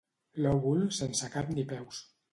[0.45, 2.01] Lòbul sense cap ni peus.